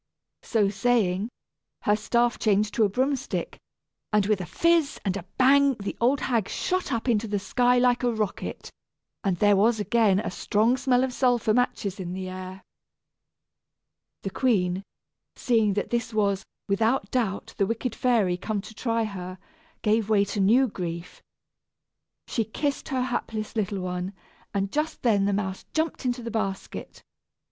[0.41, 1.29] So saying,
[1.83, 3.59] her staff changed to a broom stick,
[4.11, 7.77] and with a fizz and a bang the old hag shot up into the sky
[7.77, 8.71] like a rocket.
[9.23, 12.63] And there was again a strong smell of sulphur matches in the air!
[14.23, 14.81] The queen,
[15.35, 19.37] seeing that this was, without doubt, the wicked fairy come to try her,
[19.83, 21.21] gave way to new grief.
[22.25, 24.13] She kissed her hapless little one,
[24.51, 27.03] and just then the mouse jumped into the basket.